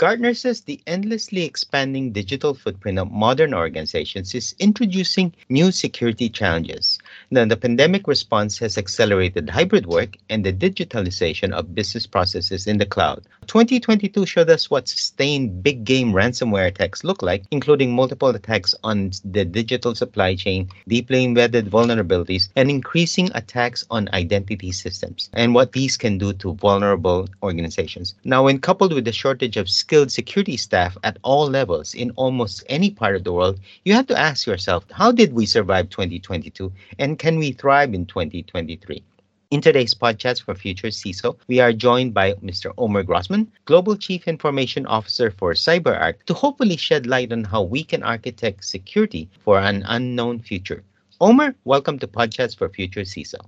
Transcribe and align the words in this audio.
Gartner 0.00 0.32
says 0.32 0.62
the 0.62 0.80
endlessly 0.86 1.44
expanding 1.44 2.10
digital 2.10 2.54
footprint 2.54 2.98
of 2.98 3.12
modern 3.12 3.52
organizations 3.52 4.34
is 4.34 4.54
introducing 4.58 5.34
new 5.50 5.70
security 5.70 6.30
challenges. 6.30 6.98
Now, 7.30 7.44
the 7.44 7.58
pandemic 7.58 8.08
response 8.08 8.58
has 8.60 8.78
accelerated 8.78 9.50
hybrid 9.50 9.84
work 9.84 10.16
and 10.30 10.42
the 10.42 10.54
digitalization 10.54 11.52
of 11.52 11.74
business 11.74 12.06
processes 12.06 12.66
in 12.66 12.78
the 12.78 12.86
cloud. 12.86 13.26
2022 13.46 14.24
showed 14.24 14.48
us 14.48 14.70
what 14.70 14.88
sustained 14.88 15.62
big 15.62 15.84
game 15.84 16.12
ransomware 16.12 16.68
attacks 16.68 17.04
look 17.04 17.20
like, 17.20 17.44
including 17.50 17.92
multiple 17.92 18.30
attacks 18.30 18.74
on 18.84 19.10
the 19.24 19.44
digital 19.44 19.94
supply 19.94 20.34
chain, 20.34 20.66
deeply 20.88 21.24
embedded 21.24 21.70
vulnerabilities, 21.70 22.48
and 22.56 22.70
increasing 22.70 23.28
attacks 23.34 23.84
on 23.90 24.08
identity 24.14 24.72
systems, 24.72 25.28
and 25.34 25.54
what 25.54 25.72
these 25.72 25.98
can 25.98 26.16
do 26.16 26.32
to 26.32 26.54
vulnerable 26.54 27.28
organizations. 27.42 28.14
Now, 28.24 28.44
when 28.44 28.60
coupled 28.60 28.94
with 28.94 29.04
the 29.04 29.12
shortage 29.12 29.58
of 29.58 29.68
skilled 29.90 30.12
security 30.12 30.56
staff 30.56 30.96
at 31.02 31.18
all 31.24 31.50
levels 31.50 31.94
in 31.94 32.12
almost 32.12 32.62
any 32.68 32.92
part 32.92 33.16
of 33.16 33.24
the 33.24 33.32
world, 33.32 33.58
you 33.84 33.92
have 33.92 34.06
to 34.06 34.16
ask 34.16 34.46
yourself, 34.46 34.84
how 34.92 35.10
did 35.10 35.32
we 35.32 35.44
survive 35.44 35.90
2022 35.90 36.72
and 37.00 37.18
can 37.18 37.40
we 37.40 37.50
thrive 37.50 37.92
in 37.92 38.06
2023? 38.06 39.02
In 39.50 39.60
today's 39.60 39.92
PodChats 39.92 40.40
for 40.40 40.54
Future 40.54 40.92
CISO, 40.92 41.36
we 41.48 41.58
are 41.58 41.72
joined 41.72 42.14
by 42.14 42.34
Mr. 42.34 42.72
Omer 42.78 43.02
Grossman, 43.02 43.50
Global 43.64 43.96
Chief 43.96 44.28
Information 44.28 44.86
Officer 44.86 45.32
for 45.32 45.54
CyberArk, 45.54 46.22
to 46.26 46.34
hopefully 46.34 46.76
shed 46.76 47.08
light 47.08 47.32
on 47.32 47.42
how 47.42 47.62
we 47.62 47.82
can 47.82 48.04
architect 48.04 48.64
security 48.64 49.28
for 49.44 49.58
an 49.58 49.82
unknown 49.88 50.38
future. 50.38 50.84
Omer, 51.20 51.56
welcome 51.64 51.98
to 51.98 52.06
PodChats 52.06 52.56
for 52.56 52.68
Future 52.68 53.02
CISO. 53.02 53.40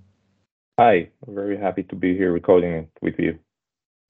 Hi, 0.81 1.09
I'm 1.25 1.37
very 1.37 1.57
happy 1.57 1.85
to 1.85 1.95
be 1.95 2.17
here 2.17 2.33
recording 2.33 2.73
it 2.73 2.89
with 3.01 3.21
you. 3.21 3.39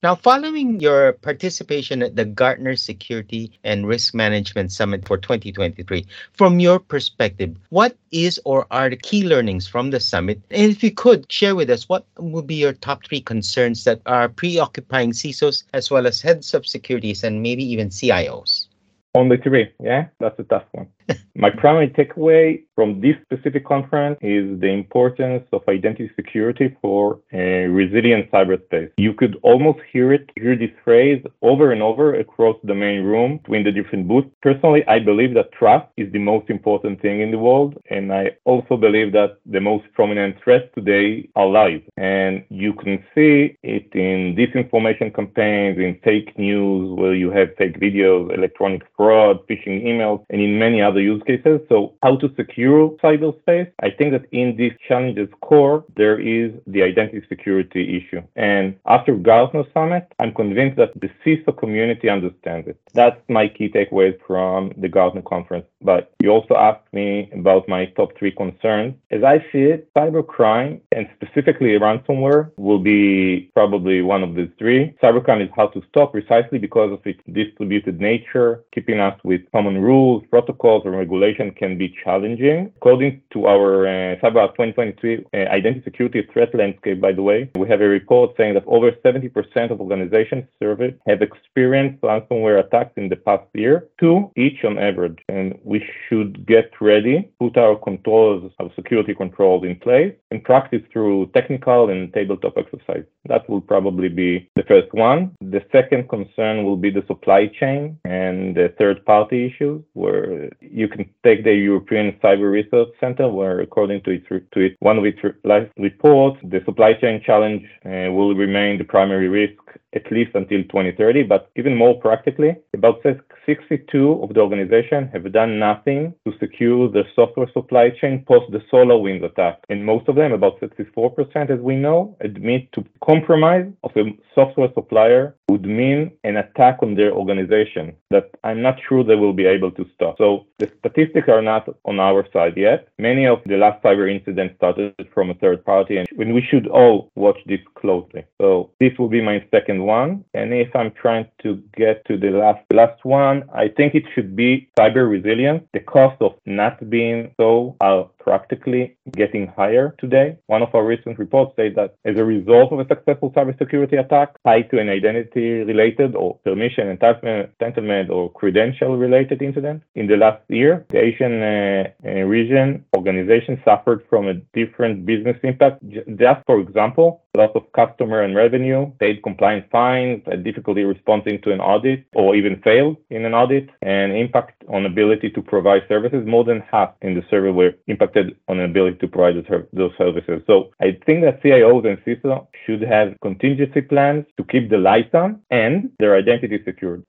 Now, 0.03 0.15
following 0.15 0.81
your 0.81 1.13
participation 1.13 2.03
at 2.03 2.17
the 2.17 2.25
Gartner 2.25 2.75
Security 2.75 3.57
and 3.63 3.87
Risk 3.87 4.13
Management 4.13 4.73
Summit 4.73 5.07
for 5.07 5.17
2023, 5.17 6.05
from 6.33 6.59
your 6.59 6.77
perspective, 6.77 7.55
what 7.69 7.95
is 8.11 8.37
or 8.43 8.67
are 8.69 8.89
the 8.89 8.97
key 8.97 9.23
learnings 9.23 9.65
from 9.65 9.91
the 9.91 10.01
summit? 10.01 10.41
And 10.51 10.69
if 10.69 10.83
you 10.83 10.91
could 10.91 11.31
share 11.31 11.55
with 11.55 11.69
us, 11.69 11.87
what 11.87 12.05
would 12.19 12.47
be 12.47 12.55
your 12.55 12.73
top 12.73 13.05
three 13.05 13.21
concerns 13.21 13.85
that 13.85 14.01
are 14.05 14.27
preoccupying 14.27 15.13
CISOs 15.13 15.63
as 15.73 15.89
well 15.89 16.05
as 16.05 16.19
heads 16.19 16.53
of 16.53 16.67
securities 16.67 17.23
and 17.23 17.41
maybe 17.41 17.63
even 17.63 17.87
CIOs? 17.87 18.67
Only 19.15 19.37
three, 19.37 19.71
yeah? 19.81 20.07
That's 20.19 20.37
a 20.37 20.43
tough 20.43 20.65
one. 20.73 20.89
My 21.35 21.49
primary 21.49 21.89
takeaway 21.89 22.63
from 22.75 23.01
this 23.01 23.15
specific 23.23 23.65
conference 23.65 24.19
is 24.21 24.59
the 24.59 24.67
importance 24.67 25.43
of 25.51 25.61
identity 25.67 26.11
security 26.15 26.77
for 26.79 27.19
a 27.31 27.65
resilient 27.65 28.29
cyberspace. 28.29 28.91
You 28.97 29.13
could 29.13 29.39
almost 29.41 29.79
hear 29.91 30.13
it, 30.13 30.29
hear 30.35 30.55
this 30.55 30.69
phrase 30.83 31.23
over 31.41 31.71
and 31.71 31.81
over 31.81 32.13
across 32.15 32.55
the 32.63 32.75
main 32.75 33.01
room 33.03 33.37
between 33.37 33.63
the 33.63 33.71
different 33.71 34.07
booths. 34.07 34.29
Personally, 34.43 34.85
I 34.87 34.99
believe 34.99 35.33
that 35.33 35.51
trust 35.53 35.87
is 35.97 36.11
the 36.11 36.19
most 36.19 36.51
important 36.51 37.01
thing 37.01 37.21
in 37.21 37.31
the 37.31 37.39
world. 37.39 37.81
And 37.89 38.13
I 38.13 38.31
also 38.45 38.77
believe 38.77 39.11
that 39.13 39.37
the 39.47 39.59
most 39.59 39.85
prominent 39.93 40.35
threats 40.43 40.69
today 40.75 41.29
are 41.35 41.47
lies. 41.47 41.81
And 41.97 42.43
you 42.49 42.73
can 42.73 43.03
see 43.15 43.57
it 43.63 43.89
in 43.93 44.35
disinformation 44.35 45.13
campaigns, 45.15 45.79
in 45.79 45.99
fake 46.03 46.37
news, 46.37 46.95
where 46.95 47.15
you 47.15 47.31
have 47.31 47.55
fake 47.57 47.79
videos, 47.79 48.31
electronic 48.35 48.83
fraud, 48.95 49.39
phishing 49.47 49.83
emails, 49.83 50.23
and 50.29 50.39
in 50.39 50.59
many 50.59 50.79
other 50.81 51.01
use 51.01 51.22
cases. 51.25 51.61
So 51.69 51.93
how 52.03 52.17
to 52.17 52.33
secure 52.35 52.89
cyberspace? 53.03 53.71
I 53.81 53.89
think 53.89 54.11
that 54.11 54.25
in 54.31 54.55
this 54.57 54.73
challenges 54.87 55.29
core, 55.41 55.85
there 55.95 56.19
is 56.19 56.51
the 56.67 56.83
identity 56.83 57.23
security 57.29 57.97
issue. 57.97 58.21
And 58.35 58.75
after 58.85 59.15
Gartner 59.15 59.63
Summit, 59.73 60.11
I'm 60.19 60.33
convinced 60.33 60.77
that 60.77 60.93
the 60.99 61.09
CISO 61.25 61.57
community 61.57 62.09
understands 62.09 62.67
it. 62.67 62.77
That's 62.93 63.19
my 63.29 63.47
key 63.47 63.69
takeaways 63.69 64.17
from 64.25 64.71
the 64.77 64.89
Gartner 64.89 65.21
conference. 65.21 65.65
But 65.81 66.11
you 66.21 66.29
also 66.29 66.55
asked 66.55 66.91
me 66.93 67.29
about 67.33 67.67
my 67.67 67.85
top 67.97 68.17
three 68.17 68.31
concerns. 68.31 68.95
As 69.11 69.23
I 69.23 69.39
see 69.51 69.63
it, 69.63 69.89
cybercrime 69.95 70.81
and 70.91 71.07
specifically 71.15 71.71
ransomware 71.79 72.51
will 72.57 72.79
be 72.79 73.51
probably 73.53 74.01
one 74.01 74.23
of 74.23 74.35
the 74.35 74.49
three. 74.57 74.93
Cybercrime 75.01 75.43
is 75.43 75.51
hard 75.55 75.73
to 75.73 75.81
stop 75.89 76.11
precisely 76.11 76.57
because 76.57 76.91
of 76.91 77.05
its 77.05 77.19
distributed 77.31 77.99
nature, 77.99 78.63
keeping 78.73 78.99
us 78.99 79.19
with 79.23 79.41
common 79.51 79.81
rules, 79.81 80.23
protocols, 80.29 80.83
and 80.85 80.95
regulation 81.13 81.53
can 81.53 81.77
be 81.77 81.93
challenging. 82.03 82.71
According 82.77 83.21
to 83.33 83.45
our 83.47 83.87
uh, 83.87 84.15
Cyber 84.21 84.47
2023 84.51 85.25
uh, 85.33 85.37
identity 85.49 85.81
security 85.83 86.27
threat 86.31 86.53
landscape, 86.53 86.99
by 87.01 87.11
the 87.11 87.21
way, 87.21 87.49
we 87.55 87.67
have 87.69 87.81
a 87.81 87.87
report 87.87 88.35
saying 88.37 88.53
that 88.55 88.63
over 88.67 88.91
70% 88.91 89.71
of 89.71 89.79
organizations 89.79 90.45
surveyed 90.59 90.99
have 91.07 91.21
experienced 91.21 92.01
ransomware 92.01 92.59
attacks 92.65 92.93
in 92.97 93.09
the 93.09 93.15
past 93.15 93.45
year, 93.53 93.87
two 93.99 94.31
each 94.35 94.63
on 94.63 94.77
average. 94.77 95.19
And 95.29 95.57
we 95.63 95.85
should 96.07 96.45
get 96.45 96.71
ready, 96.81 97.29
put 97.39 97.57
our 97.57 97.75
controls, 97.77 98.51
our 98.59 98.71
security 98.75 99.13
controls 99.13 99.63
in 99.63 99.75
place, 99.75 100.13
and 100.31 100.43
practice 100.43 100.81
through 100.91 101.31
technical 101.33 101.89
and 101.89 102.13
tabletop 102.13 102.57
exercise. 102.57 103.05
That 103.27 103.49
will 103.49 103.61
probably 103.61 104.09
be 104.09 104.49
the 104.55 104.63
first 104.63 104.93
one. 104.93 105.35
The 105.41 105.63
second 105.71 106.09
concern 106.09 106.63
will 106.65 106.77
be 106.77 106.89
the 106.89 107.03
supply 107.07 107.47
chain 107.59 107.97
and 108.05 108.55
the 108.55 108.73
third 108.77 109.05
party 109.05 109.47
issues, 109.47 109.81
where 109.93 110.49
you 110.59 110.87
can 110.87 111.02
take 111.23 111.43
the 111.43 111.53
European 111.53 112.13
Cyber 112.23 112.51
Research 112.51 112.89
Center, 112.99 113.27
where 113.27 113.59
according 113.59 114.01
to 114.03 114.11
its, 114.11 114.27
to 114.29 114.59
its 114.59 114.75
one 114.79 114.97
of 114.97 115.05
its 115.05 115.19
last 115.43 115.71
reports, 115.77 116.39
the 116.43 116.61
supply 116.65 116.93
chain 116.93 117.21
challenge 117.25 117.63
uh, 117.85 118.11
will 118.11 118.35
remain 118.35 118.77
the 118.77 118.83
primary 118.83 119.27
risk 119.27 119.59
at 119.93 120.11
least 120.11 120.31
until 120.35 120.63
2030. 120.63 121.23
But 121.23 121.49
even 121.55 121.75
more 121.75 121.99
practically, 121.99 122.55
about 122.73 123.01
62 123.45 124.21
of 124.23 124.33
the 124.33 124.39
organization 124.39 125.09
have 125.13 125.31
done 125.31 125.59
nothing 125.59 126.13
to 126.25 126.33
secure 126.39 126.89
the 126.89 127.03
software 127.15 127.49
supply 127.53 127.89
chain 127.89 128.23
post 128.27 128.51
the 128.51 128.61
SolarWinds 128.71 129.25
attack. 129.25 129.59
And 129.69 129.85
most 129.85 130.07
of 130.07 130.15
them, 130.15 130.31
about 130.31 130.59
64%, 130.61 131.49
as 131.49 131.59
we 131.59 131.75
know, 131.75 132.15
admit 132.21 132.71
to 132.73 132.85
compromise 133.03 133.67
of 133.83 133.91
a 133.95 134.03
software 134.35 134.69
supplier 134.73 135.35
would 135.49 135.65
mean 135.65 136.11
an 136.23 136.37
attack 136.37 136.77
on 136.81 136.95
their 136.95 137.11
organization 137.11 137.95
that 138.09 138.29
I'm 138.43 138.61
not 138.61 138.77
sure 138.87 139.03
they 139.03 139.21
will 139.23 139.33
be 139.33 139.45
able 139.45 139.71
to 139.71 139.85
stop. 139.95 140.17
So 140.17 140.45
the 140.59 140.71
statistics 140.79 141.29
are 141.29 141.41
not 141.41 141.63
on 141.85 141.99
our 141.99 142.21
side 142.33 142.55
yet. 142.57 142.87
Many 142.97 143.25
of 143.27 143.39
the 143.45 143.57
last 143.57 143.83
cyber 143.83 144.05
incidents 144.17 144.55
started 144.55 144.95
from 145.13 145.29
a 145.29 145.35
third 145.35 145.59
party, 145.65 145.97
and 145.97 146.07
we 146.33 146.41
should 146.49 146.67
all 146.67 147.11
watch 147.15 147.39
this 147.45 147.59
closely. 147.75 148.23
So 148.41 148.71
this 148.79 148.93
will 148.97 149.09
be 149.09 149.21
my 149.21 149.37
second 149.51 149.83
one. 149.83 150.23
And 150.33 150.53
if 150.53 150.75
I'm 150.75 150.91
trying 150.91 151.27
to 151.43 151.61
get 151.75 152.05
to 152.07 152.17
the 152.17 152.31
last 152.43 152.63
last 152.71 152.99
one, 153.03 153.32
I 153.53 153.67
think 153.69 153.95
it 153.95 154.05
should 154.13 154.35
be 154.35 154.69
cyber 154.77 155.09
resilience. 155.09 155.63
The 155.73 155.79
cost 155.79 156.21
of 156.21 156.33
not 156.45 156.89
being 156.89 157.33
so 157.37 157.75
are 157.81 158.09
practically 158.23 158.95
getting 159.11 159.47
higher 159.47 159.95
today. 159.99 160.37
One 160.47 160.63
of 160.63 160.73
our 160.73 160.85
recent 160.85 161.19
reports 161.19 161.53
says 161.57 161.73
that 161.75 161.95
as 162.05 162.17
a 162.17 162.23
result 162.23 162.71
of 162.71 162.79
a 162.79 162.87
successful 162.87 163.31
cybersecurity 163.31 163.99
attack 163.99 164.29
tied 164.45 164.69
to 164.71 164.79
an 164.79 164.89
identity 164.89 165.47
related 165.71 166.15
or 166.15 166.39
permission 166.43 166.85
entitlement 166.95 168.09
or 168.09 168.31
credential 168.31 168.97
related 168.97 169.41
incident, 169.41 169.83
in 169.95 170.07
the 170.07 170.15
last 170.15 170.41
year, 170.47 170.85
the 170.89 170.99
Asian 170.99 171.41
uh, 171.41 171.83
uh, 172.05 172.23
region 172.23 172.85
organization 172.95 173.61
suffered 173.65 174.01
from 174.09 174.27
a 174.27 174.35
different 174.53 175.05
business 175.05 175.37
impact. 175.43 175.83
Just 176.17 176.41
for 176.45 176.59
example, 176.59 177.21
loss 177.35 177.51
of 177.55 177.63
customer 177.73 178.21
and 178.21 178.35
revenue, 178.35 178.91
paid 178.99 179.23
compliance 179.23 179.65
fines, 179.71 180.21
difficulty 180.43 180.83
responding 180.83 181.41
to 181.41 181.51
an 181.51 181.59
audit 181.59 182.05
or 182.13 182.35
even 182.35 182.61
failed 182.61 182.97
in 183.09 183.25
an 183.25 183.33
audit, 183.33 183.69
and 183.81 184.15
impact 184.15 184.62
on 184.69 184.85
ability 184.85 185.29
to 185.31 185.41
provide 185.41 185.83
services. 185.87 186.25
More 186.25 186.43
than 186.43 186.61
half 186.71 186.93
in 187.01 187.15
the 187.15 187.23
survey 187.29 187.51
were 187.51 187.73
impacted 187.87 188.37
on 188.47 188.59
ability 188.59 188.97
to 188.97 189.07
provide 189.07 189.35
those 189.73 189.91
services. 189.97 190.41
So 190.47 190.71
I 190.81 190.97
think 191.05 191.23
that 191.23 191.41
CIOs 191.41 191.85
and 191.87 191.97
CISO 192.05 192.47
should 192.65 192.81
have 192.81 193.15
contingency 193.21 193.81
plans 193.81 194.25
to 194.37 194.43
keep 194.43 194.69
the 194.69 194.77
lights 194.77 195.13
on 195.13 195.41
and 195.49 195.91
their 195.99 196.15
identity 196.15 196.61
secured. 196.63 197.03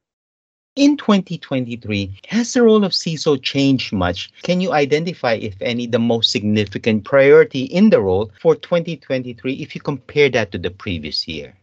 In 0.77 0.97
2023, 0.97 2.19
has 2.27 2.53
the 2.53 2.63
role 2.65 2.85
of 2.85 2.91
CISO 2.91 3.41
changed 3.41 3.93
much? 3.93 4.33
Can 4.43 4.61
you 4.61 4.73
identify, 4.73 5.35
if 5.35 5.55
any, 5.61 5.87
the 5.87 6.01
most 6.01 6.33
significant 6.33 7.05
priority 7.05 7.65
in 7.65 7.91
the 7.91 8.01
role 8.01 8.33
for 8.43 8.57
2023 8.57 9.53
if 9.55 9.77
you 9.77 9.81
compare 9.81 10.29
that 10.31 10.51
to 10.51 10.59
the 10.59 10.73
previous 10.73 11.29
year? 11.29 11.57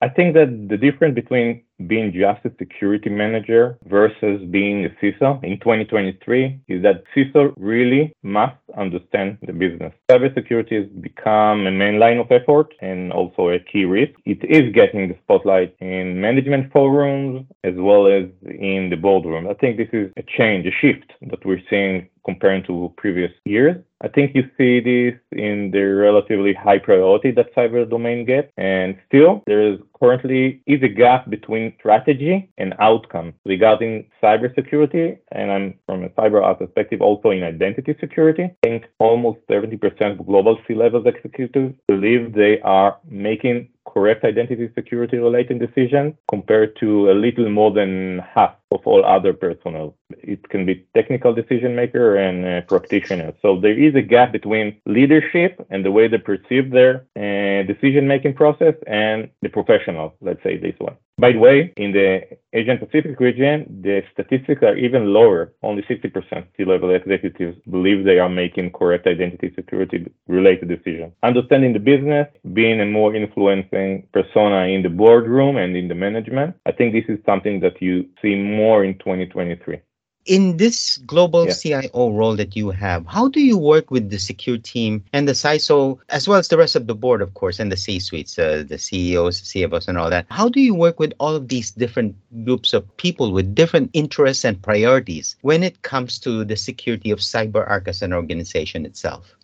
I 0.00 0.08
think 0.08 0.34
that 0.34 0.66
the 0.68 0.76
difference 0.76 1.14
between 1.14 1.62
being 1.86 2.12
just 2.12 2.44
a 2.44 2.52
security 2.58 3.10
manager 3.10 3.78
versus 3.86 4.42
being 4.50 4.84
a 4.84 4.90
CISO 5.00 5.42
in 5.42 5.58
2023 5.58 6.60
is 6.68 6.82
that 6.82 7.04
CISO 7.14 7.52
really 7.56 8.12
must 8.22 8.56
understand 8.76 9.38
the 9.46 9.52
business. 9.52 9.92
Cybersecurity 10.10 10.82
has 10.82 10.88
become 11.00 11.66
a 11.66 11.70
main 11.70 11.98
line 11.98 12.18
of 12.18 12.30
effort 12.30 12.74
and 12.80 13.12
also 13.12 13.48
a 13.48 13.58
key 13.58 13.84
risk. 13.84 14.12
It 14.24 14.44
is 14.44 14.72
getting 14.72 15.08
the 15.08 15.16
spotlight 15.24 15.74
in 15.80 16.20
management 16.20 16.72
forums 16.72 17.46
as 17.64 17.74
well 17.76 18.06
as 18.06 18.24
in 18.44 18.90
the 18.90 18.96
boardroom. 18.96 19.48
I 19.48 19.54
think 19.54 19.76
this 19.76 19.88
is 19.92 20.12
a 20.16 20.22
change, 20.22 20.66
a 20.66 20.70
shift 20.70 21.12
that 21.30 21.44
we're 21.44 21.62
seeing 21.70 22.08
comparing 22.24 22.62
to 22.64 22.92
previous 22.96 23.32
years. 23.44 23.76
I 24.02 24.08
think 24.08 24.34
you 24.34 24.42
see 24.58 24.80
this 24.80 25.18
in 25.32 25.70
the 25.70 25.80
relatively 25.80 26.52
high 26.52 26.78
priority 26.78 27.30
that 27.32 27.54
cyber 27.54 27.88
domain 27.88 28.26
gets, 28.26 28.52
and 28.58 28.96
still 29.06 29.42
there 29.46 29.72
is 29.72 29.78
currently 29.98 30.62
is 30.66 30.82
a 30.82 30.88
gap 30.88 31.30
between 31.30 31.72
strategy 31.78 32.50
and 32.58 32.74
outcome 32.80 33.32
regarding 33.46 34.06
cybersecurity, 34.22 35.18
and 35.32 35.50
I'm 35.50 35.74
from 35.86 36.04
a 36.04 36.10
CyberArk 36.10 36.58
perspective 36.58 37.00
also 37.00 37.30
in 37.30 37.42
identity 37.42 37.94
security. 37.98 38.44
I 38.64 38.66
think 38.66 38.84
almost 38.98 39.38
70% 39.50 40.20
of 40.20 40.26
global 40.26 40.58
C-level 40.68 41.06
executives 41.06 41.74
believe 41.88 42.34
they 42.34 42.60
are 42.60 42.98
making 43.08 43.68
correct 43.86 44.24
identity 44.24 44.70
security 44.74 45.18
related 45.18 45.60
decisions 45.60 46.14
compared 46.28 46.76
to 46.80 47.10
a 47.10 47.14
little 47.14 47.48
more 47.48 47.70
than 47.72 48.20
half 48.34 48.54
of 48.70 48.80
all 48.84 49.04
other 49.04 49.32
personnel. 49.32 49.94
It 50.22 50.48
can 50.48 50.66
be 50.66 50.86
technical 50.94 51.34
decision 51.34 51.74
maker 51.74 52.16
and 52.16 52.66
practitioner. 52.68 53.32
So 53.42 53.60
there 53.60 53.78
is 53.78 53.94
a 53.94 54.02
gap 54.02 54.32
between 54.32 54.76
leadership 54.86 55.64
and 55.70 55.84
the 55.84 55.90
way 55.90 56.08
they 56.08 56.18
perceive 56.18 56.70
their 56.70 57.06
uh, 57.16 57.66
decision 57.66 58.06
making 58.06 58.34
process 58.34 58.74
and 58.86 59.30
the 59.42 59.48
professional, 59.48 60.14
let's 60.20 60.42
say 60.42 60.56
this 60.56 60.78
way. 60.80 60.94
By 61.16 61.30
the 61.30 61.38
way, 61.38 61.72
in 61.76 61.92
the 61.92 62.22
Asian 62.52 62.76
Pacific 62.78 63.20
region, 63.20 63.82
the 63.82 64.02
statistics 64.12 64.62
are 64.64 64.76
even 64.76 65.12
lower. 65.12 65.52
Only 65.62 65.82
60% 65.82 66.44
C-level 66.56 66.90
executives 66.92 67.56
believe 67.70 68.04
they 68.04 68.18
are 68.18 68.28
making 68.28 68.72
correct 68.72 69.06
identity 69.06 69.52
security 69.54 70.10
related 70.26 70.68
decisions. 70.68 71.12
Understanding 71.22 71.72
the 71.72 71.78
business, 71.78 72.26
being 72.52 72.80
a 72.80 72.86
more 72.86 73.14
influencing 73.14 74.08
persona 74.12 74.66
in 74.66 74.82
the 74.82 74.88
boardroom 74.88 75.56
and 75.56 75.76
in 75.76 75.86
the 75.86 75.94
management, 75.94 76.56
I 76.66 76.72
think 76.72 76.92
this 76.92 77.04
is 77.08 77.24
something 77.24 77.60
that 77.60 77.80
you 77.80 78.08
see 78.20 78.34
more 78.34 78.84
in 78.84 78.98
2023 78.98 79.80
in 80.26 80.56
this 80.56 80.98
global 80.98 81.46
yeah. 81.46 81.52
CIO 81.52 82.12
role 82.12 82.36
that 82.36 82.56
you 82.56 82.70
have, 82.70 83.06
how 83.06 83.28
do 83.28 83.40
you 83.40 83.58
work 83.58 83.90
with 83.90 84.10
the 84.10 84.18
secure 84.18 84.58
team 84.58 85.04
and 85.12 85.28
the 85.28 85.32
CISO, 85.32 85.98
as 86.08 86.26
well 86.26 86.38
as 86.38 86.48
the 86.48 86.56
rest 86.56 86.76
of 86.76 86.86
the 86.86 86.94
board, 86.94 87.20
of 87.20 87.34
course, 87.34 87.60
and 87.60 87.70
the 87.70 87.76
C 87.76 87.98
suites, 87.98 88.38
uh, 88.38 88.64
the 88.66 88.78
CEOs, 88.78 89.42
CFOs, 89.42 89.88
and 89.88 89.98
all 89.98 90.10
that? 90.10 90.26
How 90.30 90.48
do 90.48 90.60
you 90.60 90.74
work 90.74 90.98
with 90.98 91.12
all 91.18 91.34
of 91.34 91.48
these 91.48 91.70
different 91.70 92.16
groups 92.44 92.72
of 92.72 92.96
people 92.96 93.32
with 93.32 93.54
different 93.54 93.90
interests 93.92 94.44
and 94.44 94.60
priorities 94.60 95.36
when 95.42 95.62
it 95.62 95.82
comes 95.82 96.18
to 96.20 96.44
the 96.44 96.56
security 96.56 97.10
of 97.10 97.18
CyberArk 97.18 97.88
as 97.88 98.02
an 98.02 98.12
organization 98.12 98.86
itself? 98.86 99.36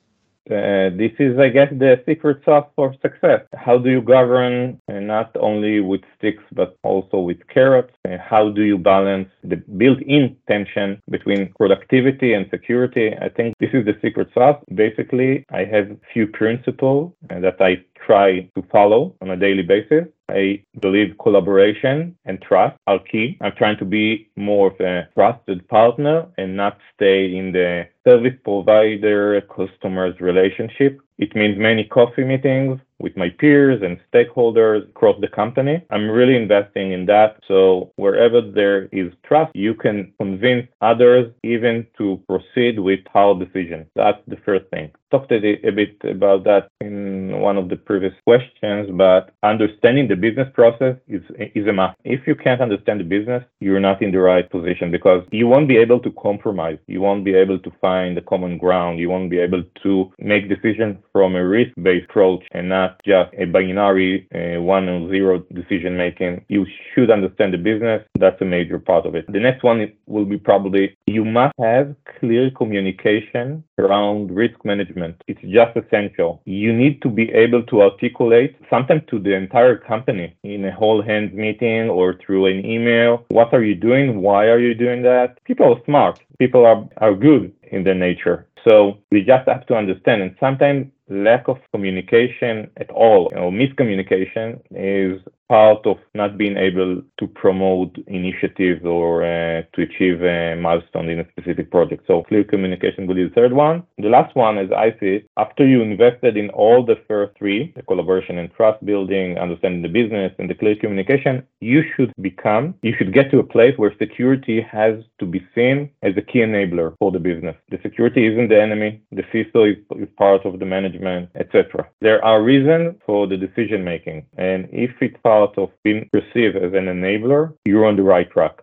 Uh, 0.48 0.90
this 0.96 1.12
is, 1.18 1.38
I 1.38 1.48
guess, 1.48 1.68
the 1.70 2.02
secret 2.06 2.42
sauce 2.44 2.66
for 2.74 2.94
success. 3.02 3.42
How 3.54 3.78
do 3.78 3.90
you 3.90 4.00
govern 4.00 4.80
uh, 4.88 5.00
not 5.00 5.36
only 5.38 5.80
with 5.80 6.00
sticks 6.16 6.42
but 6.52 6.76
also 6.82 7.18
with 7.18 7.38
carrots? 7.48 7.92
How 8.18 8.50
do 8.50 8.62
you 8.62 8.78
balance 8.78 9.28
the 9.44 9.56
built-in 9.56 10.36
tension 10.48 11.00
between 11.10 11.52
productivity 11.58 12.32
and 12.32 12.46
security? 12.50 13.14
I 13.20 13.28
think 13.28 13.54
this 13.60 13.70
is 13.72 13.84
the 13.84 13.96
secret 14.02 14.28
sauce. 14.34 14.62
Basically, 14.74 15.44
I 15.50 15.64
have 15.64 15.96
few 16.12 16.26
principles 16.26 17.12
uh, 17.30 17.40
that 17.40 17.60
I 17.60 17.84
try 17.94 18.48
to 18.56 18.62
follow 18.72 19.14
on 19.20 19.30
a 19.30 19.36
daily 19.36 19.62
basis. 19.62 20.06
I 20.30 20.62
believe 20.80 21.16
collaboration 21.22 22.16
and 22.24 22.40
trust 22.40 22.76
are 22.86 22.98
key. 22.98 23.38
I'm 23.40 23.52
trying 23.56 23.78
to 23.78 23.84
be 23.84 24.28
more 24.36 24.68
of 24.72 24.80
a 24.80 25.08
trusted 25.14 25.68
partner 25.68 26.26
and 26.38 26.56
not 26.56 26.78
stay 26.94 27.36
in 27.36 27.52
the 27.52 27.88
service 28.06 28.38
provider 28.44 29.40
customers 29.42 30.20
relationship. 30.20 31.00
It 31.18 31.34
means 31.34 31.58
many 31.58 31.84
coffee 31.84 32.24
meetings 32.24 32.80
with 33.00 33.16
my 33.16 33.30
peers 33.30 33.82
and 33.82 33.98
stakeholders 34.12 34.88
across 34.88 35.20
the 35.20 35.28
company. 35.28 35.84
I'm 35.90 36.08
really 36.10 36.36
investing 36.36 36.92
in 36.92 37.06
that. 37.06 37.40
So 37.48 37.92
wherever 37.96 38.40
there 38.40 38.84
is 38.92 39.12
trust, 39.24 39.50
you 39.54 39.74
can 39.74 40.12
convince 40.18 40.66
others 40.80 41.32
even 41.42 41.86
to 41.98 42.20
proceed 42.28 42.78
with 42.78 43.00
hard 43.12 43.40
decision. 43.40 43.86
That's 43.96 44.20
the 44.26 44.36
first 44.44 44.66
thing. 44.70 44.90
Talked 45.10 45.32
a, 45.32 45.40
bit 45.40 45.96
about 46.04 46.44
that 46.44 46.68
in 46.80 47.40
one 47.40 47.56
of 47.56 47.68
the 47.68 47.76
previous 47.76 48.14
questions, 48.24 48.88
but 48.92 49.34
understanding 49.42 50.06
the 50.06 50.14
business 50.14 50.48
process 50.54 50.96
is, 51.08 51.22
is 51.36 51.66
a 51.66 51.72
must. 51.72 51.96
If 52.04 52.28
you 52.28 52.36
can't 52.36 52.60
understand 52.60 53.00
the 53.00 53.04
business, 53.04 53.42
you're 53.58 53.80
not 53.80 54.02
in 54.02 54.12
the 54.12 54.20
right 54.20 54.48
position 54.48 54.92
because 54.92 55.24
you 55.32 55.48
won't 55.48 55.66
be 55.66 55.78
able 55.78 55.98
to 56.00 56.12
compromise. 56.12 56.78
You 56.86 57.00
won't 57.00 57.24
be 57.24 57.34
able 57.34 57.58
to 57.58 57.72
find 57.80 58.16
a 58.18 58.22
common 58.22 58.56
ground. 58.56 59.00
You 59.00 59.10
won't 59.10 59.30
be 59.30 59.40
able 59.40 59.64
to 59.82 60.12
make 60.20 60.48
decisions 60.48 60.96
from 61.12 61.34
a 61.34 61.44
risk-based 61.44 62.06
approach 62.08 62.44
and 62.52 62.72
not 62.90 63.02
just 63.04 63.34
a 63.38 63.44
binary 63.46 64.28
uh, 64.34 64.60
one 64.60 64.88
or 64.88 65.08
zero 65.10 65.44
decision 65.54 65.96
making. 65.96 66.44
You 66.48 66.66
should 66.94 67.10
understand 67.10 67.54
the 67.54 67.58
business. 67.58 68.02
That's 68.18 68.40
a 68.40 68.44
major 68.44 68.78
part 68.78 69.06
of 69.06 69.14
it. 69.14 69.24
The 69.32 69.40
next 69.40 69.62
one 69.62 69.92
will 70.06 70.24
be 70.24 70.38
probably 70.38 70.96
you 71.06 71.24
must 71.24 71.54
have 71.58 71.94
clear 72.18 72.50
communication 72.50 73.64
around 73.78 74.30
risk 74.30 74.64
management. 74.64 75.22
It's 75.26 75.40
just 75.42 75.76
essential. 75.76 76.42
You 76.44 76.72
need 76.72 77.02
to 77.02 77.08
be 77.08 77.30
able 77.30 77.62
to 77.64 77.82
articulate 77.82 78.56
sometimes 78.68 79.02
to 79.10 79.18
the 79.18 79.34
entire 79.34 79.76
company 79.76 80.36
in 80.42 80.64
a 80.64 80.72
whole 80.72 81.02
hands 81.02 81.32
meeting 81.32 81.88
or 81.88 82.18
through 82.24 82.46
an 82.46 82.64
email. 82.64 83.24
What 83.28 83.52
are 83.54 83.64
you 83.64 83.74
doing? 83.74 84.22
Why 84.22 84.46
are 84.46 84.60
you 84.60 84.74
doing 84.74 85.02
that? 85.02 85.42
People 85.44 85.74
are 85.74 85.80
smart. 85.84 86.20
People 86.38 86.64
are, 86.66 86.88
are 86.98 87.14
good 87.14 87.52
in 87.70 87.84
their 87.84 87.94
nature. 87.94 88.46
So 88.68 88.98
we 89.10 89.22
just 89.22 89.48
have 89.48 89.66
to 89.66 89.74
understand. 89.74 90.22
And 90.22 90.36
sometimes 90.38 90.86
lack 91.10 91.48
of 91.48 91.58
communication 91.72 92.70
at 92.76 92.90
all. 92.90 93.30
Or 93.34 93.50
miscommunication 93.50 94.60
is 94.70 95.20
part 95.50 95.84
of 95.84 95.98
not 96.14 96.38
being 96.38 96.56
able 96.56 97.02
to 97.18 97.26
promote 97.26 97.92
initiatives 98.06 98.84
or 98.84 99.24
uh, 99.24 99.62
to 99.74 99.82
achieve 99.82 100.22
a 100.22 100.54
milestone 100.54 101.08
in 101.08 101.18
a 101.18 101.28
specific 101.32 101.72
project. 101.72 102.04
So 102.06 102.22
clear 102.22 102.44
communication 102.44 103.08
will 103.08 103.16
be 103.16 103.24
the 103.24 103.34
third 103.34 103.52
one. 103.52 103.82
The 103.98 104.14
last 104.16 104.36
one, 104.36 104.58
as 104.58 104.70
I 104.70 104.92
see 105.00 105.12
it, 105.16 105.28
after 105.36 105.66
you 105.66 105.82
invested 105.82 106.36
in 106.36 106.50
all 106.50 106.86
the 106.86 106.98
first 107.08 107.36
three, 107.36 107.72
the 107.74 107.82
collaboration 107.82 108.38
and 108.38 108.48
trust 108.54 108.78
building, 108.86 109.38
understanding 109.38 109.82
the 109.82 109.88
business 109.88 110.32
and 110.38 110.48
the 110.48 110.54
clear 110.54 110.76
communication, 110.76 111.42
you 111.60 111.82
should 111.96 112.12
become, 112.20 112.76
you 112.82 112.94
should 112.96 113.12
get 113.12 113.32
to 113.32 113.40
a 113.40 113.50
place 113.56 113.74
where 113.76 113.92
security 113.98 114.60
has 114.60 114.94
to 115.18 115.26
be 115.26 115.44
seen 115.52 115.90
as 116.02 116.12
a 116.16 116.22
key 116.22 116.38
enabler 116.38 116.94
for 117.00 117.10
the 117.10 117.18
business. 117.18 117.56
The 117.70 117.80
security 117.82 118.22
isn't 118.30 118.50
the 118.50 118.62
enemy. 118.62 119.02
The 119.10 119.24
CISO 119.32 119.72
is, 119.72 119.78
is 120.00 120.08
part 120.16 120.46
of 120.46 120.60
the 120.60 120.66
management, 120.76 121.30
etc. 121.34 121.88
There 122.00 122.24
are 122.24 122.40
reasons 122.40 122.94
for 123.04 123.26
the 123.26 123.36
decision 123.36 123.82
making. 123.82 124.26
And 124.38 124.68
if 124.70 124.92
it's 125.00 125.20
of 125.56 125.70
being 125.82 126.08
perceived 126.12 126.56
as 126.56 126.72
an 126.72 126.86
enabler, 126.86 127.54
you're 127.64 127.86
on 127.86 127.96
the 127.96 128.02
right 128.02 128.30
track. 128.30 128.58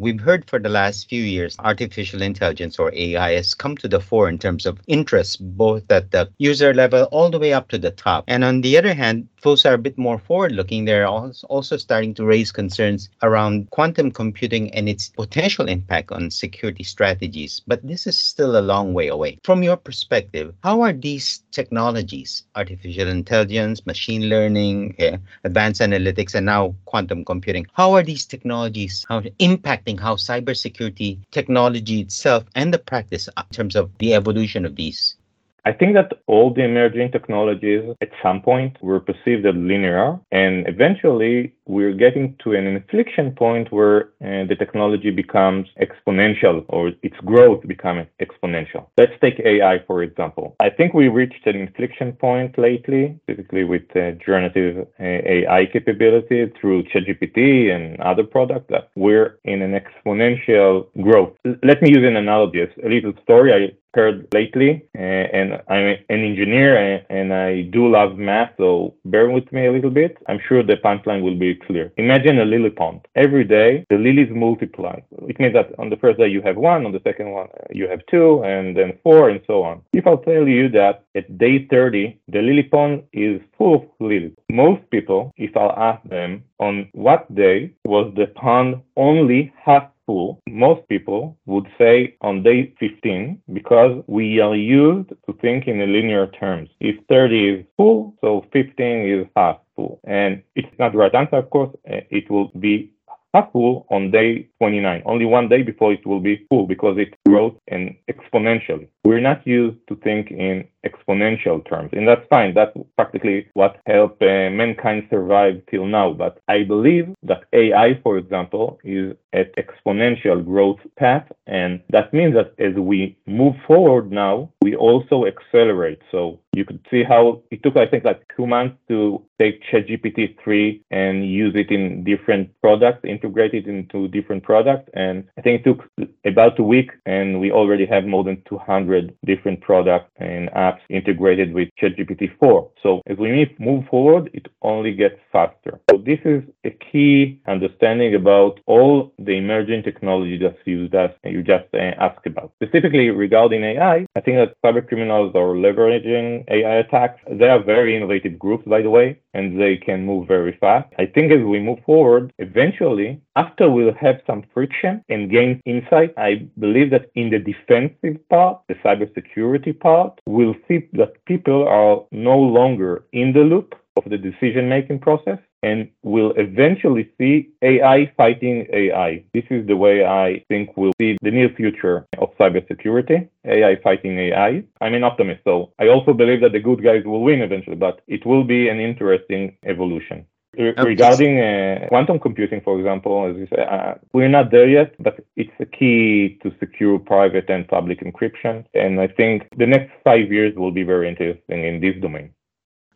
We've 0.00 0.18
heard 0.18 0.48
for 0.48 0.58
the 0.58 0.70
last 0.70 1.10
few 1.10 1.22
years, 1.22 1.56
artificial 1.58 2.22
intelligence 2.22 2.78
or 2.78 2.90
AI 2.94 3.32
has 3.32 3.52
come 3.52 3.76
to 3.76 3.86
the 3.86 4.00
fore 4.00 4.30
in 4.30 4.38
terms 4.38 4.64
of 4.64 4.80
interest, 4.86 5.36
both 5.58 5.92
at 5.92 6.10
the 6.10 6.30
user 6.38 6.72
level 6.72 7.02
all 7.12 7.28
the 7.28 7.38
way 7.38 7.52
up 7.52 7.68
to 7.68 7.76
the 7.76 7.90
top. 7.90 8.24
And 8.26 8.42
on 8.42 8.62
the 8.62 8.78
other 8.78 8.94
hand, 8.94 9.28
folks 9.36 9.66
are 9.66 9.74
a 9.74 9.78
bit 9.78 9.98
more 9.98 10.18
forward 10.18 10.52
looking. 10.52 10.86
They're 10.86 11.06
also 11.06 11.76
starting 11.76 12.14
to 12.14 12.24
raise 12.24 12.50
concerns 12.50 13.10
around 13.22 13.68
quantum 13.68 14.10
computing 14.10 14.72
and 14.72 14.88
its 14.88 15.10
potential 15.10 15.68
impact 15.68 16.12
on 16.12 16.30
security 16.30 16.82
strategies. 16.82 17.60
But 17.66 17.86
this 17.86 18.06
is 18.06 18.18
still 18.18 18.58
a 18.58 18.64
long 18.64 18.94
way 18.94 19.08
away. 19.08 19.38
From 19.44 19.62
your 19.62 19.76
perspective, 19.76 20.54
how 20.62 20.80
are 20.80 20.94
these 20.94 21.42
technologies, 21.50 22.44
artificial 22.56 23.08
intelligence, 23.08 23.84
machine 23.84 24.30
learning, 24.30 24.94
eh, 24.98 25.18
advanced 25.44 25.82
analytics, 25.82 26.34
and 26.34 26.46
now 26.46 26.74
quantum 26.86 27.22
computing, 27.22 27.66
how 27.74 27.92
are 27.92 28.02
these 28.02 28.24
technologies 28.24 29.04
how 29.08 29.20
impacting 29.20 29.89
how 29.98 30.16
cybersecurity 30.16 31.18
technology 31.30 32.00
itself 32.00 32.44
and 32.54 32.72
the 32.72 32.78
practice 32.78 33.28
uh, 33.36 33.42
in 33.50 33.54
terms 33.54 33.76
of 33.76 33.90
the 33.98 34.14
evolution 34.14 34.64
of 34.64 34.76
these 34.76 35.16
I 35.64 35.72
think 35.72 35.94
that 35.94 36.12
all 36.26 36.52
the 36.52 36.64
emerging 36.64 37.12
technologies 37.12 37.82
at 38.00 38.10
some 38.22 38.40
point 38.40 38.76
were 38.82 39.00
perceived 39.00 39.44
as 39.46 39.54
linear, 39.54 40.18
and 40.32 40.66
eventually 40.68 41.54
we're 41.66 41.92
getting 41.92 42.36
to 42.42 42.52
an 42.52 42.66
inflection 42.66 43.32
point 43.32 43.70
where 43.70 44.10
uh, 44.24 44.44
the 44.48 44.56
technology 44.58 45.10
becomes 45.10 45.66
exponential 45.80 46.64
or 46.68 46.92
its 47.02 47.16
growth 47.24 47.66
becomes 47.66 48.06
exponential. 48.20 48.86
Let's 48.98 49.12
take 49.20 49.38
AI, 49.40 49.78
for 49.86 50.02
example. 50.02 50.56
I 50.60 50.70
think 50.70 50.94
we 50.94 51.08
reached 51.08 51.46
an 51.46 51.56
inflection 51.56 52.12
point 52.12 52.58
lately, 52.58 53.18
specifically 53.22 53.64
with 53.64 53.82
uh, 53.94 54.12
generative 54.24 54.86
uh, 54.98 55.04
AI 55.04 55.66
capability 55.72 56.52
through 56.60 56.84
ChatGPT 56.84 57.70
and 57.74 58.00
other 58.00 58.24
products 58.24 58.66
that 58.70 58.90
we're 58.96 59.38
in 59.44 59.62
an 59.62 59.78
exponential 59.80 60.86
growth. 61.02 61.34
Let 61.44 61.82
me 61.82 61.90
use 61.90 62.04
an 62.04 62.16
analogy, 62.16 62.62
a 62.62 62.88
little 62.88 63.12
story. 63.22 63.52
I 63.52 63.70
heard 63.94 64.28
lately, 64.32 64.84
uh, 64.96 65.00
and 65.00 65.60
I'm 65.68 65.86
an 65.86 65.98
engineer 66.08 66.76
and, 66.76 67.06
and, 67.08 67.30
I 67.30 67.62
do 67.62 67.88
love 67.88 68.16
math, 68.18 68.52
so 68.58 68.94
bear 69.04 69.30
with 69.30 69.50
me 69.52 69.66
a 69.66 69.72
little 69.72 69.90
bit. 69.90 70.16
I'm 70.28 70.40
sure 70.48 70.62
the 70.62 70.76
punchline 70.76 71.22
will 71.22 71.36
be 71.36 71.54
clear. 71.54 71.92
Imagine 71.96 72.40
a 72.40 72.44
lily 72.44 72.70
pond. 72.70 73.06
Every 73.14 73.44
day, 73.44 73.84
the 73.88 73.96
lilies 73.96 74.28
multiply. 74.30 75.00
It 75.28 75.38
means 75.38 75.54
that 75.54 75.78
on 75.78 75.90
the 75.90 75.96
first 75.96 76.18
day 76.18 76.28
you 76.28 76.42
have 76.42 76.56
one, 76.56 76.86
on 76.86 76.92
the 76.92 77.00
second 77.04 77.30
one 77.30 77.48
uh, 77.54 77.66
you 77.70 77.88
have 77.88 78.00
two, 78.10 78.42
and 78.44 78.76
then 78.76 78.98
four, 79.02 79.30
and 79.30 79.40
so 79.46 79.62
on. 79.62 79.82
If 79.92 80.06
I'll 80.06 80.18
tell 80.18 80.46
you 80.46 80.68
that 80.70 81.04
at 81.14 81.38
day 81.38 81.66
30, 81.66 82.18
the 82.28 82.42
lily 82.42 82.64
pond 82.64 83.04
is 83.12 83.40
full 83.56 83.74
of 83.76 83.82
lilies, 84.00 84.32
most 84.50 84.82
people, 84.90 85.32
if 85.36 85.56
I'll 85.56 85.76
ask 85.76 86.02
them 86.08 86.44
on 86.58 86.88
what 86.92 87.32
day 87.34 87.72
was 87.84 88.12
the 88.16 88.26
pond 88.26 88.82
only 88.96 89.52
half 89.64 89.84
full, 90.10 90.42
most 90.48 90.80
people 90.88 91.38
would 91.46 91.68
say 91.78 92.16
on 92.20 92.42
day 92.42 92.74
15 92.80 93.40
because 93.52 94.02
we 94.08 94.40
are 94.40 94.56
used 94.56 95.10
to 95.26 95.32
think 95.40 95.68
in 95.68 95.78
linear 95.78 96.26
terms. 96.26 96.68
If 96.80 96.96
30 97.08 97.48
is 97.50 97.66
full, 97.76 98.14
so 98.20 98.44
15 98.52 99.08
is 99.08 99.26
half 99.36 99.58
full. 99.76 100.00
And 100.02 100.42
it's 100.56 100.76
not 100.80 100.92
the 100.92 100.98
right 100.98 101.14
answer, 101.14 101.36
of 101.36 101.50
course. 101.50 101.70
Uh, 101.88 102.00
it 102.10 102.28
will 102.28 102.48
be 102.58 102.92
half 103.32 103.52
full 103.52 103.86
on 103.90 104.10
day 104.10 104.48
29, 104.58 105.02
only 105.06 105.26
one 105.26 105.48
day 105.48 105.62
before 105.62 105.92
it 105.92 106.04
will 106.04 106.18
be 106.18 106.44
full 106.48 106.66
because 106.66 106.98
it 106.98 107.14
grows 107.24 107.54
and 107.68 107.94
exponentially. 108.10 108.88
We're 109.04 109.20
not 109.20 109.46
used 109.46 109.78
to 109.88 109.94
think 109.96 110.32
in 110.32 110.66
exponential 110.84 111.66
terms, 111.68 111.90
and 111.92 112.06
that's 112.06 112.26
fine. 112.28 112.54
That's 112.54 112.76
practically 112.96 113.48
what 113.54 113.76
helped 113.86 114.22
uh, 114.22 114.50
mankind 114.50 115.06
survive 115.10 115.62
till 115.70 115.86
now. 115.86 116.12
But 116.12 116.40
I 116.48 116.64
believe 116.64 117.14
that 117.22 117.44
AI, 117.52 118.00
for 118.02 118.18
example, 118.18 118.78
is 118.84 119.14
at 119.32 119.54
exponential 119.56 120.44
growth 120.44 120.80
path, 120.96 121.26
and 121.46 121.80
that 121.90 122.12
means 122.12 122.34
that 122.34 122.54
as 122.58 122.74
we 122.74 123.16
move 123.26 123.54
forward 123.66 124.10
now, 124.10 124.50
we 124.62 124.74
also 124.74 125.26
accelerate. 125.26 126.00
So 126.10 126.40
you 126.52 126.64
could 126.64 126.84
see 126.90 127.04
how 127.04 127.42
it 127.50 127.62
took, 127.62 127.76
I 127.76 127.86
think, 127.86 128.04
like 128.04 128.22
two 128.36 128.46
months 128.46 128.76
to 128.88 129.22
take 129.38 129.62
ChatGPT 129.70 130.36
3 130.42 130.82
and 130.90 131.28
use 131.28 131.54
it 131.54 131.70
in 131.70 132.04
different 132.04 132.50
products, 132.60 133.00
integrate 133.04 133.54
it 133.54 133.66
into 133.66 134.08
different 134.08 134.42
products. 134.42 134.90
And 134.94 135.28
I 135.38 135.42
think 135.42 135.60
it 135.60 135.64
took 135.64 135.88
about 136.24 136.58
a 136.58 136.62
week, 136.62 136.90
and 137.06 137.40
we 137.40 137.52
already 137.52 137.86
have 137.86 138.04
more 138.04 138.24
than 138.24 138.42
200 138.48 139.14
different 139.24 139.60
products 139.60 140.10
and 140.18 140.50
apps 140.50 140.69
integrated 140.88 141.52
with 141.52 141.68
ChatGPT 141.80 142.30
4. 142.38 142.70
So 142.82 143.00
as 143.06 143.16
we 143.18 143.54
move 143.58 143.84
forward, 143.88 144.30
it 144.32 144.46
only 144.62 144.92
gets 144.92 145.18
faster. 145.32 145.80
So 145.90 145.98
this 145.98 146.18
is 146.24 146.42
a 146.64 146.70
key 146.70 147.40
understanding 147.46 148.14
about 148.14 148.60
all 148.66 149.12
the 149.18 149.32
emerging 149.32 149.82
technology 149.82 150.38
that 150.38 150.56
you 150.64 150.88
just, 150.88 151.14
you 151.24 151.42
just 151.42 151.66
uh, 151.74 151.78
asked 151.98 152.26
about. 152.26 152.52
Specifically 152.62 153.10
regarding 153.10 153.62
AI, 153.64 154.06
I 154.16 154.20
think 154.20 154.36
that 154.38 154.54
cyber 154.64 154.86
criminals 154.86 155.34
are 155.34 155.54
leveraging 155.54 156.44
AI 156.48 156.76
attacks. 156.76 157.20
They 157.30 157.48
are 157.48 157.62
very 157.62 157.96
innovative 157.96 158.38
groups, 158.38 158.64
by 158.66 158.82
the 158.82 158.90
way, 158.90 159.18
and 159.34 159.60
they 159.60 159.76
can 159.76 160.04
move 160.04 160.28
very 160.28 160.56
fast. 160.60 160.92
I 160.98 161.06
think 161.06 161.32
as 161.32 161.42
we 161.44 161.60
move 161.60 161.78
forward, 161.86 162.32
eventually, 162.38 163.20
after 163.36 163.70
we'll 163.70 163.94
have 163.94 164.20
some 164.26 164.44
friction 164.52 165.04
and 165.08 165.30
gain 165.30 165.60
insight, 165.64 166.12
I 166.16 166.46
believe 166.58 166.90
that 166.90 167.10
in 167.14 167.30
the 167.30 167.38
defensive 167.38 168.16
part, 168.28 168.60
the 168.68 168.74
cybersecurity 168.76 169.78
part, 169.78 170.20
we'll 170.26 170.54
see 170.68 170.88
that 170.94 171.24
people 171.26 171.66
are 171.66 172.02
no 172.10 172.38
longer 172.38 173.04
in 173.12 173.32
the 173.32 173.40
loop 173.40 173.74
of 173.96 174.04
the 174.10 174.18
decision 174.18 174.68
making 174.68 174.98
process 174.98 175.38
and 175.62 175.88
we'll 176.02 176.32
eventually 176.36 177.10
see 177.18 177.50
AI 177.62 178.12
fighting 178.16 178.66
AI. 178.72 179.22
This 179.34 179.44
is 179.50 179.66
the 179.66 179.76
way 179.76 180.04
I 180.04 180.42
think 180.48 180.76
we'll 180.76 180.92
see 180.98 181.18
the 181.22 181.30
near 181.30 181.50
future 181.50 182.06
of 182.18 182.30
cybersecurity, 182.38 183.28
AI 183.44 183.76
fighting 183.82 184.18
AI. 184.18 184.64
I'm 184.80 184.94
an 184.94 185.04
optimist, 185.04 185.42
so 185.44 185.72
I 185.78 185.88
also 185.88 186.12
believe 186.12 186.40
that 186.40 186.52
the 186.52 186.60
good 186.60 186.82
guys 186.82 187.04
will 187.04 187.22
win 187.22 187.42
eventually, 187.42 187.76
but 187.76 188.00
it 188.06 188.24
will 188.24 188.44
be 188.44 188.68
an 188.68 188.80
interesting 188.80 189.56
evolution. 189.64 190.24
Regarding 190.58 191.38
uh, 191.38 191.86
quantum 191.88 192.18
computing, 192.18 192.60
for 192.60 192.76
example, 192.78 193.30
as 193.30 193.36
you 193.36 193.46
say, 193.54 193.62
uh, 193.62 193.94
we're 194.12 194.28
not 194.28 194.50
there 194.50 194.68
yet, 194.68 194.94
but 194.98 195.24
it's 195.36 195.49
a 195.60 195.66
key 195.66 196.38
to 196.42 196.52
secure 196.58 196.98
private 196.98 197.48
and 197.50 197.68
public 197.68 198.00
encryption. 198.00 198.64
And 198.74 199.00
I 199.00 199.08
think 199.08 199.46
the 199.56 199.66
next 199.66 199.92
five 200.02 200.32
years 200.32 200.56
will 200.56 200.72
be 200.72 200.82
very 200.82 201.08
interesting 201.08 201.64
in 201.64 201.80
this 201.80 202.00
domain 202.00 202.32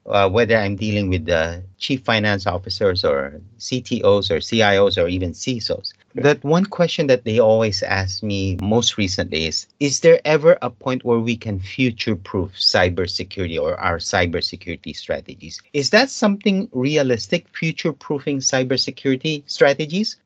uh, 0.07 0.29
whether 0.29 0.57
I'm 0.57 0.77
dealing 0.77 1.09
with 1.09 1.27
the 1.27 1.65
chief 1.79 2.03
finance 2.03 2.47
officers 2.47 3.05
or 3.05 3.41
CTOs 3.59 4.31
or 4.31 4.39
CIOs 4.39 5.03
or 5.03 5.09
even 5.09 5.33
CISOs. 5.33 5.93
That 6.15 6.45
one 6.45 6.67
question 6.67 7.07
that 7.09 7.25
they 7.25 7.39
always 7.39 7.83
ask 7.83 8.23
me 8.23 8.57
most 8.63 8.99
recently 8.99 9.47
is 9.47 9.67
Is 9.81 10.01
there 10.01 10.21
ever 10.25 10.59
a 10.63 10.71
point 10.71 11.05
where 11.05 11.19
we 11.19 11.37
can 11.37 11.59
future 11.59 12.17
proof 12.17 12.53
cybersecurity 12.53 13.61
or 13.61 13.81
our 13.81 13.99
cybersecurity 13.99 14.95
strategies? 14.95 15.61
Is 15.73 15.91
that 15.91 16.11
something 16.11 16.69
realistic, 16.73 17.49
future 17.49 17.93
proofing 17.93 18.39
cybersecurity 18.39 19.43
strategies? 19.47 20.17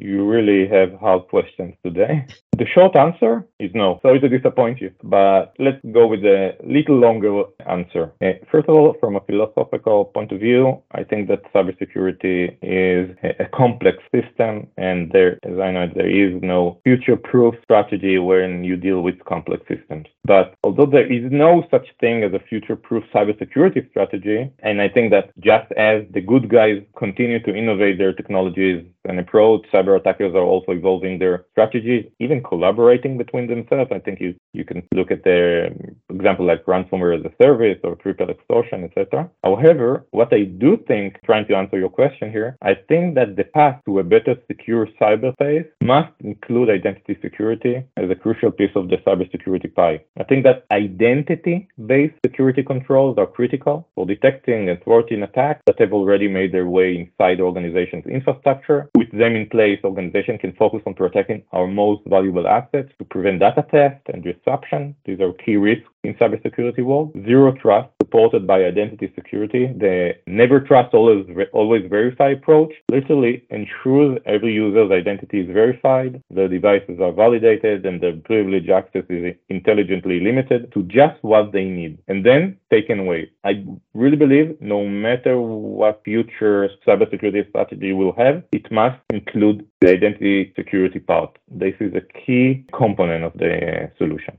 You 0.00 0.24
really 0.24 0.68
have 0.68 0.94
hard 1.00 1.26
questions 1.28 1.74
today. 1.84 2.24
The 2.56 2.66
short 2.66 2.96
answer 2.96 3.44
is 3.58 3.70
no. 3.74 3.98
Sorry 4.02 4.20
to 4.20 4.28
disappoint 4.28 4.80
you, 4.80 4.92
but 5.02 5.54
let's 5.58 5.78
go 5.92 6.06
with 6.06 6.24
a 6.24 6.56
little 6.64 6.96
longer 6.96 7.44
answer. 7.66 8.12
Uh, 8.20 8.32
first 8.50 8.68
of 8.68 8.76
all, 8.76 8.94
from 9.00 9.16
a 9.16 9.20
philosophical 9.20 10.06
point 10.06 10.32
of 10.32 10.40
view, 10.40 10.82
I 10.92 11.04
think 11.04 11.28
that 11.28 11.52
cybersecurity 11.52 12.56
is 12.62 13.16
a 13.22 13.46
complex 13.46 13.98
system, 14.14 14.68
and 14.76 15.10
there, 15.12 15.38
as 15.44 15.58
I 15.58 15.70
know, 15.72 15.88
there 15.94 16.10
is 16.10 16.40
no 16.42 16.80
future-proof 16.84 17.54
strategy 17.62 18.18
when 18.18 18.64
you 18.64 18.76
deal 18.76 19.02
with 19.02 19.24
complex 19.24 19.62
systems. 19.68 20.06
But 20.28 20.54
although 20.62 20.84
there 20.84 21.10
is 21.10 21.24
no 21.32 21.64
such 21.70 21.86
thing 22.00 22.22
as 22.22 22.34
a 22.34 22.38
future-proof 22.38 23.02
cybersecurity 23.14 23.88
strategy, 23.88 24.52
and 24.58 24.82
I 24.82 24.88
think 24.90 25.10
that 25.10 25.32
just 25.40 25.72
as 25.72 26.02
the 26.12 26.20
good 26.20 26.50
guys 26.50 26.82
continue 26.98 27.42
to 27.44 27.56
innovate 27.56 27.96
their 27.96 28.12
technologies 28.12 28.84
and 29.06 29.18
approach, 29.18 29.62
cyber 29.72 29.98
attackers 29.98 30.34
are 30.34 30.48
also 30.52 30.72
evolving 30.72 31.18
their 31.18 31.46
strategies, 31.52 32.04
even 32.20 32.42
collaborating 32.42 33.16
between 33.16 33.46
themselves. 33.46 33.90
I 33.90 34.00
think 34.00 34.20
you, 34.20 34.34
you 34.52 34.66
can 34.66 34.86
look 34.92 35.10
at 35.10 35.24
the 35.24 35.74
example 36.10 36.46
like 36.46 36.64
ransomware 36.64 37.18
as 37.18 37.24
a 37.24 37.42
service 37.42 37.78
or 37.84 37.96
triple 37.96 38.30
extortion, 38.30 38.84
etc. 38.84 39.30
However, 39.44 40.06
what 40.10 40.32
I 40.32 40.44
do 40.44 40.78
think, 40.88 41.18
trying 41.24 41.46
to 41.48 41.56
answer 41.56 41.78
your 41.78 41.88
question 41.88 42.30
here, 42.30 42.56
I 42.62 42.74
think 42.88 43.14
that 43.16 43.36
the 43.36 43.44
path 43.44 43.80
to 43.86 43.98
a 43.98 44.04
better 44.04 44.36
secure 44.46 44.88
cyberspace 45.00 45.66
must 45.80 46.12
include 46.20 46.70
identity 46.70 47.18
security 47.22 47.84
as 47.96 48.10
a 48.10 48.14
crucial 48.14 48.50
piece 48.50 48.70
of 48.74 48.88
the 48.88 48.96
cybersecurity 48.98 49.74
pie. 49.74 50.00
I 50.18 50.24
think 50.24 50.44
that 50.44 50.64
identity-based 50.70 52.14
security 52.24 52.62
controls 52.62 53.18
are 53.18 53.26
critical 53.26 53.88
for 53.94 54.06
detecting 54.06 54.68
and 54.68 54.82
thwarting 54.82 55.22
attacks 55.22 55.62
that 55.66 55.78
have 55.78 55.92
already 55.92 56.28
made 56.28 56.52
their 56.52 56.68
way 56.68 56.96
inside 56.96 57.40
organization's 57.40 58.06
infrastructure. 58.06 58.88
With 58.96 59.10
them 59.12 59.36
in 59.36 59.48
place, 59.48 59.80
organizations 59.84 60.40
can 60.40 60.52
focus 60.52 60.82
on 60.86 60.94
protecting 60.94 61.42
our 61.52 61.66
most 61.66 62.02
valuable 62.06 62.46
assets 62.46 62.90
to 62.98 63.04
prevent 63.04 63.40
data 63.40 63.64
theft 63.70 64.08
and 64.12 64.22
disruption. 64.22 64.94
These 65.04 65.20
are 65.20 65.32
key 65.32 65.56
risks 65.56 65.88
in 66.04 66.14
cybersecurity 66.14 66.84
world. 66.84 67.12
Zero 67.24 67.52
trust 67.52 67.90
supported 68.08 68.46
by 68.46 68.64
identity 68.64 69.12
security. 69.14 69.66
The 69.66 70.14
never 70.26 70.60
trust 70.60 70.94
always 70.94 71.26
always 71.52 71.84
verify 71.90 72.30
approach 72.30 72.72
literally 72.90 73.44
ensures 73.50 74.18
every 74.24 74.52
user's 74.54 74.90
identity 74.90 75.40
is 75.40 75.48
verified, 75.52 76.22
the 76.30 76.48
devices 76.48 77.00
are 77.00 77.12
validated, 77.12 77.84
and 77.84 78.00
the 78.00 78.20
privilege 78.24 78.68
access 78.70 79.04
is 79.10 79.34
intelligently 79.50 80.20
limited 80.20 80.72
to 80.72 80.82
just 80.84 81.22
what 81.22 81.52
they 81.52 81.64
need, 81.64 81.98
and 82.08 82.24
then 82.24 82.56
taken 82.70 83.00
away. 83.00 83.30
I 83.44 83.64
really 83.94 84.16
believe 84.16 84.56
no 84.60 84.86
matter 84.86 85.38
what 85.40 86.02
future 86.04 86.70
cybersecurity 86.86 87.48
strategy 87.50 87.92
will 87.92 88.14
have, 88.16 88.42
it 88.52 88.70
must 88.70 88.98
include 89.10 89.66
the 89.80 89.90
identity 89.90 90.52
security 90.56 90.98
part. 90.98 91.38
This 91.50 91.74
is 91.80 91.92
a 91.94 92.04
key 92.20 92.64
component 92.72 93.24
of 93.24 93.32
the 93.34 93.90
solution. 93.98 94.38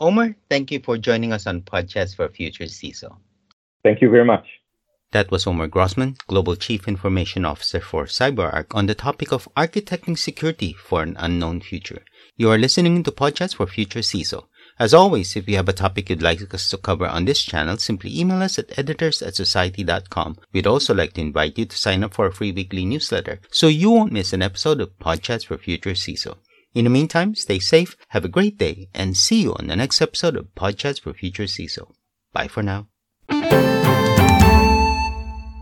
Omer, 0.00 0.34
thank 0.48 0.70
you 0.70 0.80
for 0.80 0.96
joining 0.96 1.30
us 1.30 1.46
on 1.46 1.60
PodChats 1.60 2.16
for 2.16 2.26
Future 2.30 2.64
CISO. 2.64 3.18
Thank 3.84 4.00
you 4.00 4.08
very 4.08 4.24
much. 4.24 4.46
That 5.12 5.30
was 5.30 5.46
Omer 5.46 5.66
Grossman, 5.66 6.16
Global 6.26 6.56
Chief 6.56 6.88
Information 6.88 7.44
Officer 7.44 7.80
for 7.80 8.06
CyberArk, 8.06 8.74
on 8.74 8.86
the 8.86 8.94
topic 8.94 9.30
of 9.30 9.46
architecting 9.54 10.16
security 10.16 10.72
for 10.72 11.02
an 11.02 11.16
unknown 11.18 11.60
future. 11.60 12.02
You 12.34 12.50
are 12.50 12.56
listening 12.56 13.02
to 13.02 13.10
PodChats 13.10 13.56
for 13.56 13.66
Future 13.66 14.00
CISO. 14.00 14.44
As 14.78 14.94
always, 14.94 15.36
if 15.36 15.46
you 15.46 15.56
have 15.56 15.68
a 15.68 15.74
topic 15.74 16.08
you'd 16.08 16.22
like 16.22 16.54
us 16.54 16.70
to 16.70 16.78
cover 16.78 17.06
on 17.06 17.26
this 17.26 17.42
channel, 17.42 17.76
simply 17.76 18.18
email 18.18 18.42
us 18.42 18.58
at 18.58 18.78
editors 18.78 19.20
at 19.20 19.34
society.com. 19.34 20.38
We'd 20.54 20.66
also 20.66 20.94
like 20.94 21.12
to 21.14 21.20
invite 21.20 21.58
you 21.58 21.66
to 21.66 21.76
sign 21.76 22.02
up 22.02 22.14
for 22.14 22.24
a 22.24 22.32
free 22.32 22.52
weekly 22.52 22.86
newsletter 22.86 23.40
so 23.50 23.66
you 23.66 23.90
won't 23.90 24.12
miss 24.12 24.32
an 24.32 24.40
episode 24.40 24.80
of 24.80 24.98
PodChats 24.98 25.44
for 25.44 25.58
Future 25.58 25.90
CISO. 25.90 26.38
In 26.72 26.84
the 26.84 26.90
meantime, 26.90 27.34
stay 27.34 27.58
safe, 27.58 27.96
have 28.08 28.24
a 28.24 28.28
great 28.28 28.56
day, 28.56 28.88
and 28.94 29.16
see 29.16 29.42
you 29.42 29.54
on 29.54 29.66
the 29.66 29.76
next 29.76 30.00
episode 30.00 30.36
of 30.36 30.54
PodChats 30.54 31.00
for 31.00 31.12
Future 31.12 31.44
CISO. 31.44 31.92
Bye 32.32 32.48
for 32.48 32.62
now. 32.62 32.86